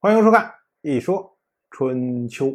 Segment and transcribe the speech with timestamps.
[0.00, 0.44] 欢迎收看
[0.82, 1.36] 《一说
[1.72, 2.46] 春秋》。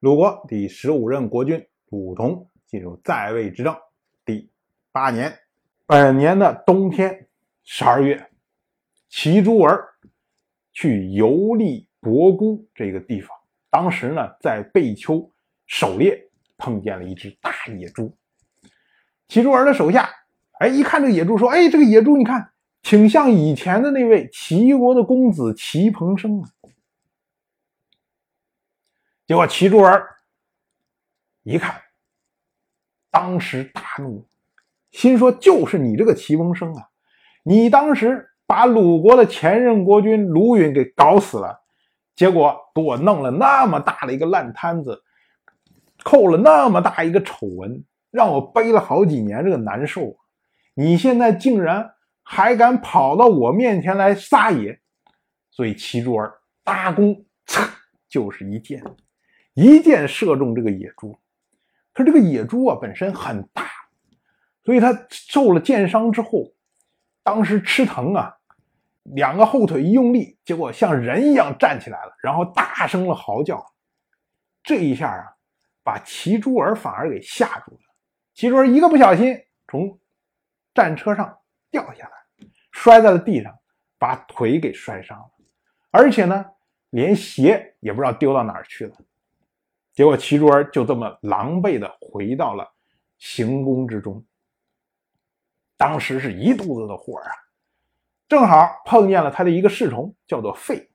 [0.00, 3.76] 鲁国第十五任国君鲁同进入在位执政
[4.24, 4.50] 第
[4.90, 5.38] 八年，
[5.84, 7.28] 本年的冬天
[7.64, 8.30] 十二月，
[9.10, 9.90] 齐诸儿
[10.72, 13.36] 去游历博姑这个地方。
[13.68, 15.30] 当时呢，在贝丘
[15.66, 18.16] 狩猎，碰见了一只大野猪。
[19.28, 20.08] 齐诸儿的手下，
[20.60, 26.48] 哎，一看这个野猪，说：“哎，这个野猪，你看。”挺像以前的那位齐国的公子齐彭生啊！
[29.26, 30.08] 结果齐诸儿
[31.42, 31.82] 一看，
[33.10, 34.26] 当时大怒，
[34.90, 36.88] 心说：“就是你这个齐彭生啊！
[37.42, 41.60] 你当时把鲁国的前任国君鲁允给搞死了，
[42.16, 45.02] 结果给我弄了那么大的一个烂摊子，
[46.04, 50.16] 扣了那么大一个丑闻，让我背了好几年这个难受。
[50.72, 51.90] 你现在竟然……”
[52.30, 54.78] 还敢跑到我面前来撒野，
[55.50, 57.66] 所以齐珠儿搭弓，嚓
[58.06, 58.84] 就是一箭，
[59.54, 61.18] 一箭射中这个野猪。
[61.94, 63.70] 可这个野猪啊本身很大，
[64.62, 66.52] 所以它受了箭伤之后，
[67.22, 68.36] 当时吃疼啊，
[69.04, 73.64] 两个后腿一用力，结果像人一样站起来了，然后大声的嚎叫。
[74.62, 75.24] 这一下啊，
[75.82, 77.80] 把齐珠儿反而给吓住了。
[78.34, 79.34] 齐珠儿一个不小心
[79.66, 79.98] 从
[80.74, 81.38] 战车上
[81.70, 82.10] 掉下来。
[82.70, 83.52] 摔在了地上，
[83.98, 85.30] 把腿给摔伤了，
[85.90, 86.44] 而且呢，
[86.90, 88.96] 连鞋也不知道丢到哪儿去了。
[89.92, 92.72] 结果齐诸儿就这么狼狈的回到了
[93.18, 94.24] 行宫之中。
[95.76, 97.32] 当时是一肚子的火啊，
[98.28, 100.88] 正好碰见了他的一个侍从，叫做费，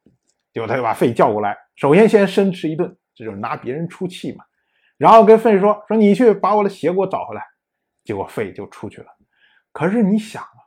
[0.53, 4.45] 结果他就把费叫过来，首先先申斥一顿，这就是拿别人出气嘛。
[4.95, 7.45] 然后跟费说：“说你去把我的鞋给我找回来。”
[8.05, 9.07] 结果费就出去了。
[9.73, 10.62] 可是你想啊。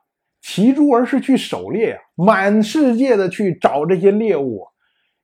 [0.48, 4.64] 齐诸儿是去狩猎呀，满世界的去找这些猎物，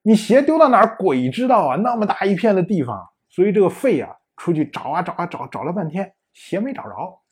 [0.02, 1.76] 你鞋丢到哪儿，鬼知道啊！
[1.76, 7.22] 那么大一片的地方，所以这个费啊，出去找啊找啊找，找了半天，鞋没找着，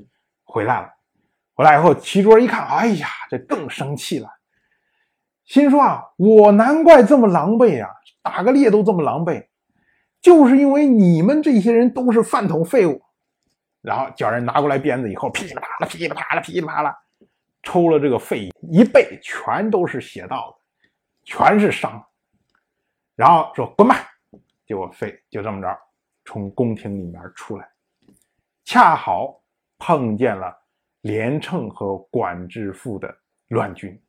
[0.44, 0.88] 回来了。
[1.56, 4.28] 回来以后，齐诸儿一看，哎呀，这更生气了，
[5.44, 7.90] 心说啊，我难怪这么狼狈啊，
[8.22, 9.48] 打个猎都这么狼狈，
[10.22, 13.02] 就是因为你们这些人都是饭桶废物。
[13.82, 16.96] 然后叫人拿过来鞭子，以后噼里啪啦，噼里啪啦，噼里啪啦。
[17.62, 20.88] 抽了这个肺一背，全都是血道子，
[21.24, 22.04] 全是伤。
[23.14, 23.96] 然后说滚吧，
[24.66, 25.78] 结果肺就这么着
[26.24, 27.68] 从宫廷里面出来，
[28.64, 29.42] 恰好
[29.78, 30.56] 碰见了
[31.02, 33.14] 连称和管之父的
[33.48, 34.00] 乱军。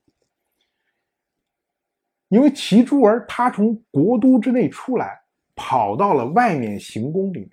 [2.29, 5.21] 因为齐珠儿他从国都之内出来，
[5.53, 7.51] 跑到了外面行宫里面，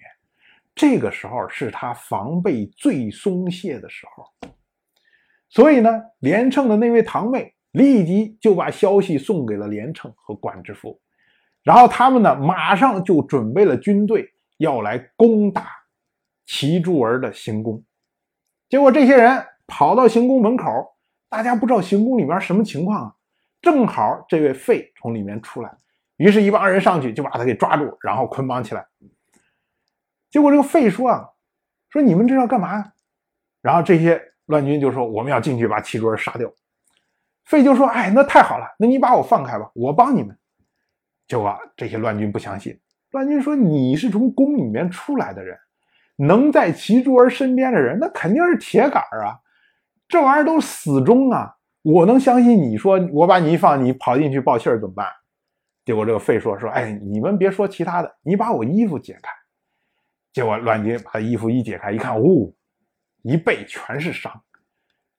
[0.72, 4.32] 这个时候是他防备最松懈的时候。
[5.50, 11.00] 所以呢，连称的那位堂妹立即就把消息送给了连称和管之父，
[11.62, 15.70] 然后他们呢，马上就准备了军队要来攻打
[16.44, 17.82] 齐诸儿的行宫。
[18.68, 20.70] 结果这些人跑到行宫门口，
[21.30, 23.14] 大家不知道行宫里面什么情况啊。
[23.62, 25.74] 正好这位费从里面出来，
[26.18, 28.86] 于是，一帮人上去就把他给抓住，然后捆绑起来。
[30.30, 31.30] 结果这个费说啊，
[31.88, 32.92] 说你们这要干嘛？
[33.62, 34.22] 然后这些。
[34.48, 36.52] 乱军就说：“我们要进去把齐诸儿杀掉。”
[37.44, 40.36] 费就说：“哎，那太好了，那你把我放开吧，我帮你们。”
[41.28, 42.78] 结果这些乱军不相信。
[43.12, 45.56] 乱军说：“你是从宫里面出来的人，
[46.16, 49.38] 能在齐珠儿身边的人，那肯定是铁杆啊！
[50.08, 51.54] 这玩意儿都死忠啊！
[51.82, 55.06] 我能相信你说我把你一放，你跑进去报信儿怎么办？”
[55.84, 59.30] 结果这个费说：“说哎，你们别说其他的，你把我衣服解开。”
[60.32, 62.52] 结果乱军把衣服一解开，一看，哦。
[63.22, 64.32] 一背全是伤，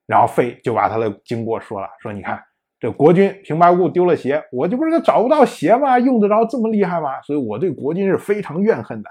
[0.06, 2.42] 然后费就把他的经过说了，说你看
[2.80, 6.00] 这国君平白无故丢了鞋，我这不是找不到鞋吗？
[6.00, 7.22] 用得着这么厉害吗？
[7.22, 9.10] 所以我对国君是非常怨恨的。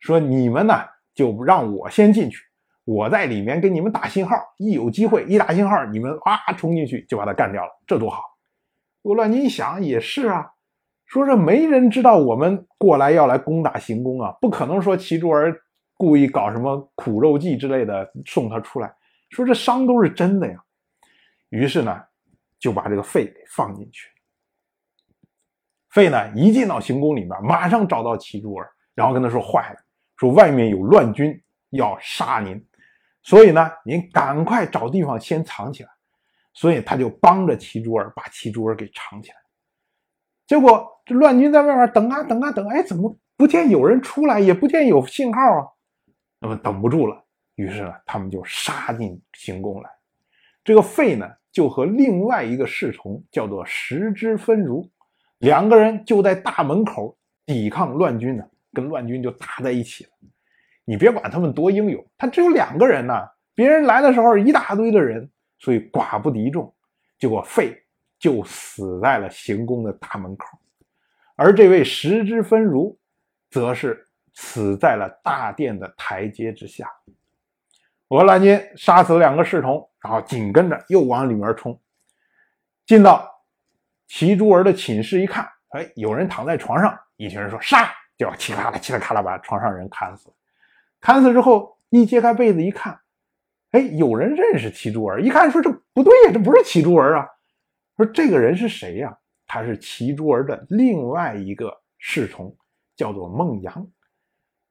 [0.00, 0.74] 说你们呢
[1.14, 2.38] 就让我先进去，
[2.84, 8.22] 我在里面给你们打信号，一有机会一打信号，你们啊冲进去就把他干掉了，这多好。
[9.02, 10.50] 我乱你一想也是啊，
[11.06, 15.62] 说这没人知道我们过来要来攻打行宫啊，不可能说齐诸儿。
[15.96, 18.94] 故意搞什么苦肉计之类的送他出来，
[19.30, 20.62] 说这伤都是真的呀。
[21.48, 22.02] 于是呢，
[22.58, 24.08] 就把这个费给放进去。
[25.90, 29.76] 费呢一进到行宫里面，马上找到齐珠儿，然后跟他说：“坏了，
[30.16, 32.62] 说外面有乱军要杀您，
[33.22, 35.88] 所以呢，您赶快找地方先藏起来。”
[36.52, 39.36] 所以他就帮着齐珠儿把齐珠儿给藏起来。
[40.46, 45.68] 结果这乱军在外面等啊等啊等，哎，怎么不见有人出来，也不见有信号啊？
[46.46, 47.20] 那么等不住了，
[47.56, 49.90] 于是呢，他们就杀进行宫来。
[50.62, 54.88] 这个费呢，就和另外一个侍从叫做石之分如，
[55.38, 60.10] 两个人就在大门口抵抗乱军呢，跟乱军就打在一起了。
[60.84, 63.12] 你别管他们多英勇，他只有两个人呢，
[63.52, 65.28] 别人来的时候一大堆的人，
[65.58, 66.72] 所以寡不敌众，
[67.18, 67.76] 结果费
[68.20, 70.46] 就死在了行宫的大门口，
[71.34, 72.96] 而这位石之分如，
[73.50, 74.05] 则是
[74.36, 76.88] 死在了大殿的台阶之下。
[78.10, 81.76] 俄兰军杀死了两个侍从，然后紧跟着又往里面冲，
[82.86, 83.28] 进到
[84.06, 90.32] 齐珠儿的寝室一看，哎，有人躺在床上，一群人说杀，就要嘁哩咔啦嘁哩咔啦把床上人砍死。
[91.00, 92.96] 砍死之后，一揭开被子一看，
[93.72, 97.26] 哎，有人认识齐珠儿，一看说这不对呀，这不是齐珠儿啊。
[97.96, 99.18] 说这个人是谁呀？
[99.48, 102.54] 他是齐珠儿的另外一个侍从，
[102.94, 103.88] 叫做孟阳。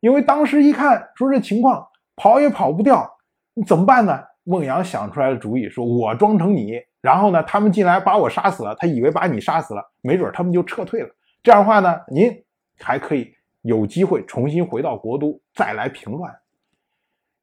[0.05, 1.83] 因为当时一看说这情况
[2.15, 3.11] 跑也跑不掉。
[3.55, 4.21] 你怎么办呢？
[4.43, 11.09] 孟阳想出来的主意，说我装成你，然后呢，他们进来把我杀死了，他以为把你杀死了，没准他们就撤退了。
[11.41, 12.31] 这样的话呢，您
[12.77, 16.31] 还可以有机会重新回到国都，再来平乱。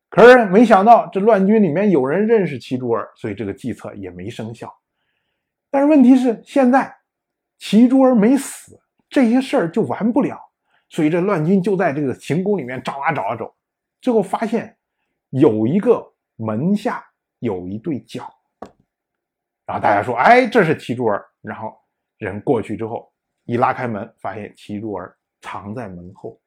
[0.08, 4.72] 可是没想到这乱军里面有人认识齐珠儿，所以这个计策也没生效。
[5.68, 6.94] 但是问题是，现在
[7.58, 10.38] 齐珠儿没死，这些事儿就完不了。
[10.92, 13.52] 所以这乱军就在这个行宫里面找啊找啊找，
[14.00, 14.76] 最后发现。
[15.30, 16.06] 有一个
[16.36, 17.02] 门下
[17.38, 18.30] 有一对脚，
[19.64, 21.74] 然后大家说：“哎，这是齐珠儿。”然后
[22.18, 23.10] 人过去之后，
[23.44, 26.38] 一拉开门，发现齐珠儿藏在门后，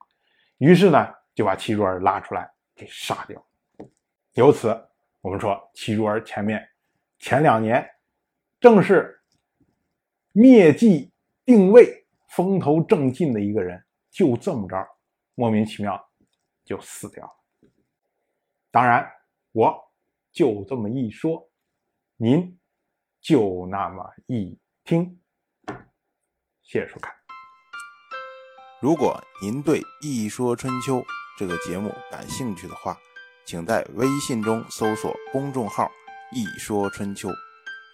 [0.59, 3.43] 于是呢就把齐珠儿拉出来给杀掉。
[4.33, 4.79] 由此，
[5.21, 6.63] 我们说齐珠儿前面
[7.17, 7.83] 前两年
[8.59, 9.19] 正是
[10.31, 11.11] 灭迹
[11.43, 13.83] 定位、风头正劲的一个人，
[14.15, 14.77] 就这么着
[15.33, 16.01] 莫名其妙
[16.63, 17.69] 就死掉了。
[18.71, 19.05] 当然，
[19.51, 19.77] 我
[20.31, 21.49] 就这么一说，
[22.15, 22.57] 您
[23.19, 25.19] 就那么一听。
[26.63, 27.13] 谢谢收看。
[28.81, 30.99] 如果您对《一说春秋》
[31.37, 32.97] 这个节目感兴趣的话，
[33.45, 35.91] 请在微信中搜索公众号
[36.31, 37.27] “一说春秋”，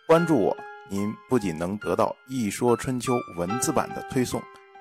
[0.07, 0.55] 关注我。
[0.87, 4.39] 您不仅能得到《一说春秋》文字版的推送，